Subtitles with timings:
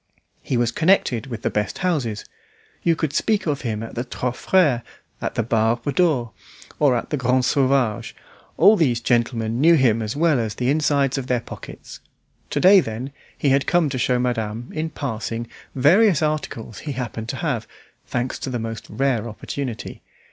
[0.41, 2.25] He was connected with the best houses.
[2.81, 4.81] You could speak of him at the "Trois Freres,"
[5.21, 6.31] at the "Barbe d'Or,"
[6.79, 8.15] or at the "Grand Sauvage";
[8.57, 11.99] all these gentlemen knew him as well as the insides of their pockets.
[12.49, 15.45] To day, then he had come to show madame, in passing,
[15.75, 17.67] various articles he happened to have,
[18.07, 20.01] thanks to the most rare opportunity.